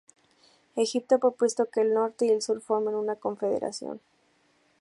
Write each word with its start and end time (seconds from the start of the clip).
Egipto 0.77 1.13
ha 1.13 1.19
propuesto 1.19 1.69
que 1.69 1.81
el 1.81 1.93
Norte 1.93 2.25
y 2.25 2.29
el 2.31 2.41
Sur 2.41 2.59
formen 2.59 2.95
una 2.95 3.17
confederación. 3.17 4.01